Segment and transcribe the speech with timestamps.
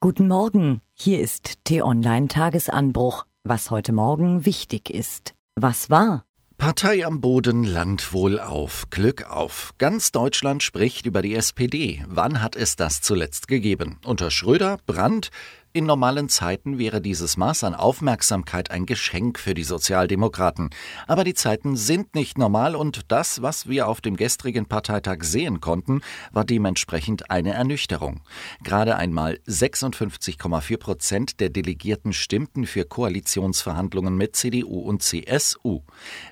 [0.00, 5.34] Guten Morgen, hier ist T-Online Tagesanbruch, was heute Morgen wichtig ist.
[5.56, 6.24] Was war?
[6.56, 9.74] Partei am Boden, Land wohl auf, Glück auf.
[9.78, 12.04] Ganz Deutschland spricht über die SPD.
[12.06, 13.98] Wann hat es das zuletzt gegeben?
[14.04, 15.30] Unter Schröder, Brandt,
[15.74, 20.70] in normalen Zeiten wäre dieses Maß an Aufmerksamkeit ein Geschenk für die Sozialdemokraten.
[21.06, 25.60] Aber die Zeiten sind nicht normal und das, was wir auf dem gestrigen Parteitag sehen
[25.60, 26.00] konnten,
[26.32, 28.22] war dementsprechend eine Ernüchterung.
[28.64, 35.82] Gerade einmal 56,4 Prozent der Delegierten stimmten für Koalitionsverhandlungen mit CDU und CSU.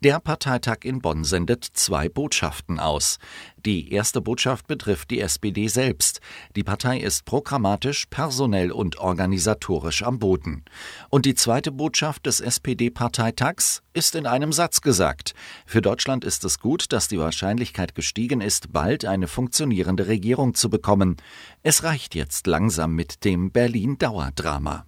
[0.00, 3.18] Der Parteitag in Bonn sendet zwei Botschaften aus.
[3.66, 6.20] Die erste Botschaft betrifft die SPD selbst.
[6.56, 10.64] Die Partei ist programmatisch, personell und organisatorisch am Boden.
[11.10, 15.34] Und die zweite Botschaft des SPD-Parteitags ist in einem Satz gesagt.
[15.66, 20.70] Für Deutschland ist es gut, dass die Wahrscheinlichkeit gestiegen ist, bald eine funktionierende Regierung zu
[20.70, 21.16] bekommen.
[21.62, 24.86] Es reicht jetzt langsam mit dem Berlin-Dauerdrama.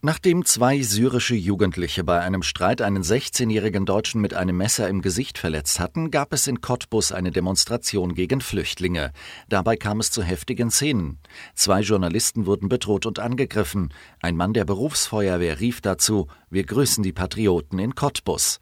[0.00, 5.38] Nachdem zwei syrische Jugendliche bei einem Streit einen 16-jährigen Deutschen mit einem Messer im Gesicht
[5.38, 9.10] verletzt hatten, gab es in Cottbus eine Demonstration gegen Flüchtlinge.
[9.48, 11.18] Dabei kam es zu heftigen Szenen.
[11.56, 13.92] Zwei Journalisten wurden bedroht und angegriffen.
[14.20, 18.60] Ein Mann der Berufsfeuerwehr rief dazu: Wir grüßen die Patrioten in Cottbus.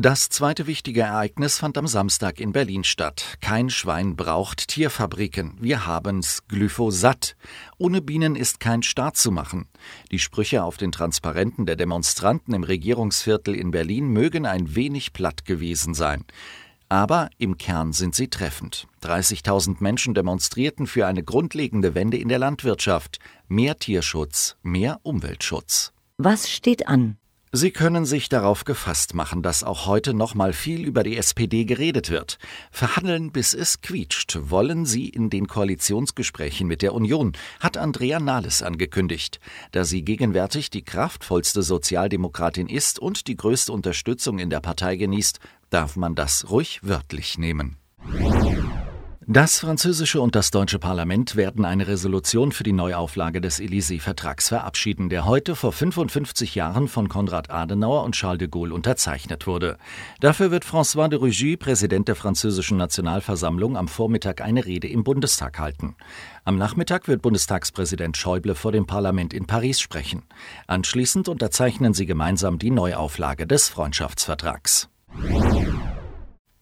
[0.00, 3.36] Das zweite wichtige Ereignis fand am Samstag in Berlin statt.
[3.40, 5.56] Kein Schwein braucht Tierfabriken.
[5.58, 7.34] Wir haben's Glyphosat.
[7.78, 9.66] Ohne Bienen ist kein Staat zu machen.
[10.12, 15.44] Die Sprüche auf den Transparenten der Demonstranten im Regierungsviertel in Berlin mögen ein wenig platt
[15.44, 16.24] gewesen sein.
[16.88, 18.86] Aber im Kern sind sie treffend.
[19.02, 23.18] 30.000 Menschen demonstrierten für eine grundlegende Wende in der Landwirtschaft.
[23.48, 25.92] Mehr Tierschutz, mehr Umweltschutz.
[26.18, 27.16] Was steht an?
[27.50, 31.64] Sie können sich darauf gefasst machen, dass auch heute noch mal viel über die SPD
[31.64, 32.38] geredet wird.
[32.70, 38.62] Verhandeln, bis es quietscht, wollen Sie in den Koalitionsgesprächen mit der Union, hat Andrea Nahles
[38.62, 39.40] angekündigt.
[39.72, 45.40] Da sie gegenwärtig die kraftvollste Sozialdemokratin ist und die größte Unterstützung in der Partei genießt,
[45.70, 47.78] darf man das ruhig wörtlich nehmen.
[49.30, 55.10] Das französische und das deutsche Parlament werden eine Resolution für die Neuauflage des Élysée-Vertrags verabschieden,
[55.10, 59.76] der heute vor 55 Jahren von Konrad Adenauer und Charles de Gaulle unterzeichnet wurde.
[60.20, 65.58] Dafür wird François de Rugy, Präsident der französischen Nationalversammlung, am Vormittag eine Rede im Bundestag
[65.58, 65.94] halten.
[66.46, 70.22] Am Nachmittag wird Bundestagspräsident Schäuble vor dem Parlament in Paris sprechen.
[70.68, 74.88] Anschließend unterzeichnen sie gemeinsam die Neuauflage des Freundschaftsvertrags.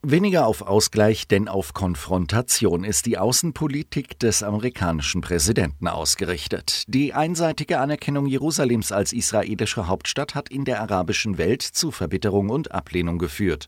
[0.08, 6.84] Weniger auf Ausgleich, denn auf Konfrontation ist die Außenpolitik des amerikanischen Präsidenten ausgerichtet.
[6.86, 12.70] Die einseitige Anerkennung Jerusalems als israelische Hauptstadt hat in der arabischen Welt zu Verbitterung und
[12.70, 13.66] Ablehnung geführt.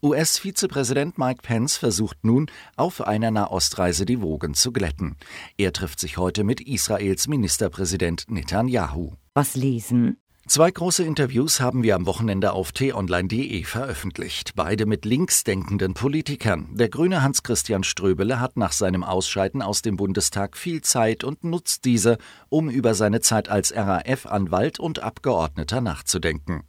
[0.00, 2.46] US-Vizepräsident Mike Pence versucht nun,
[2.76, 5.16] auf einer Nahostreise die Wogen zu glätten.
[5.56, 9.14] Er trifft sich heute mit Israels Ministerpräsident Netanyahu.
[9.34, 10.19] Was lesen?
[10.50, 16.66] Zwei große Interviews haben wir am Wochenende auf t-online.de veröffentlicht, beide mit linksdenkenden Politikern.
[16.72, 21.84] Der grüne Hans-Christian Ströbele hat nach seinem Ausscheiden aus dem Bundestag viel Zeit und nutzt
[21.84, 22.18] diese,
[22.48, 26.64] um über seine Zeit als RAF-Anwalt und Abgeordneter nachzudenken.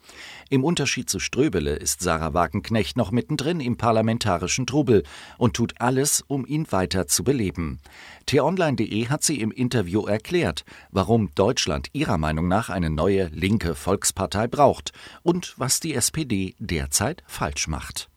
[0.51, 5.01] Im Unterschied zu Ströbele ist Sarah Wagenknecht noch mittendrin im parlamentarischen Trubel
[5.39, 7.79] und tut alles, um ihn weiter zu beleben.
[8.27, 14.47] t-online.de hat sie im Interview erklärt, warum Deutschland ihrer Meinung nach eine neue linke Volkspartei
[14.47, 14.91] braucht
[15.23, 18.09] und was die SPD derzeit falsch macht.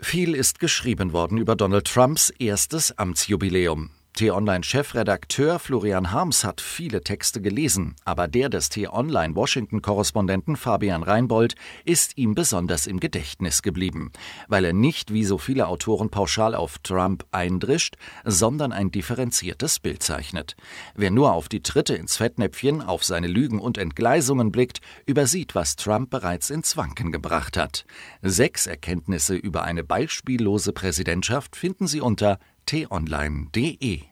[0.00, 3.90] Viel ist geschrieben worden über Donald Trumps erstes Amtsjubiläum.
[4.14, 12.36] T-Online-Chefredakteur Florian Harms hat viele Texte gelesen, aber der des T-Online-Washington-Korrespondenten Fabian Reinbold ist ihm
[12.36, 14.12] besonders im Gedächtnis geblieben,
[14.46, 20.04] weil er nicht wie so viele Autoren pauschal auf Trump eindrischt, sondern ein differenziertes Bild
[20.04, 20.54] zeichnet.
[20.94, 25.74] Wer nur auf die Tritte ins Fettnäpfchen, auf seine Lügen und Entgleisungen blickt, übersieht, was
[25.74, 27.84] Trump bereits ins Wanken gebracht hat.
[28.22, 34.02] Sechs Erkenntnisse über eine beispiellose Präsidentschaft finden Sie unter t-online.de.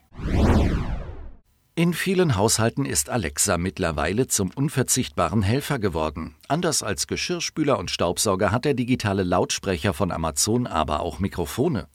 [1.75, 6.35] In vielen Haushalten ist Alexa mittlerweile zum unverzichtbaren Helfer geworden.
[6.47, 11.89] Anders als Geschirrspüler und Staubsauger hat der digitale Lautsprecher von Amazon aber auch Mikrofone.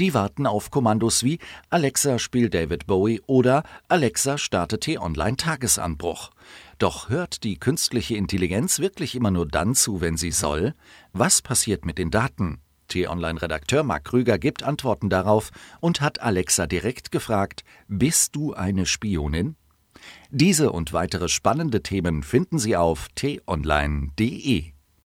[0.00, 1.38] Die warten auf Kommandos wie
[1.68, 6.30] Alexa spiel David Bowie oder Alexa starte T-Online Tagesanbruch.
[6.78, 10.74] Doch hört die künstliche Intelligenz wirklich immer nur dann zu, wenn sie soll?
[11.12, 12.60] Was passiert mit den Daten?
[12.90, 15.50] T-Online-Redakteur Marc Krüger gibt Antworten darauf
[15.80, 19.56] und hat Alexa direkt gefragt: Bist du eine Spionin?
[20.30, 24.72] Diese und weitere spannende Themen finden Sie auf t-online.de.